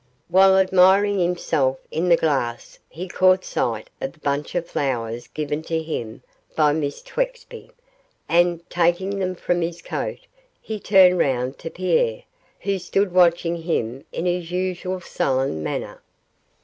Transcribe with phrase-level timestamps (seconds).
[0.29, 5.61] While admiring himself in the glass he caught sight of the bunch of flowers given
[5.65, 6.23] to him
[6.55, 7.69] by Miss Twexby,
[8.27, 10.25] and, taking them from his coat,
[10.59, 12.23] he turned round to Pierre,
[12.61, 16.01] who stood watching him in his usual sullen manner.